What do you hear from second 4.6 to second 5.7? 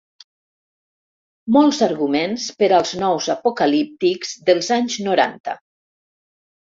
anys noranta.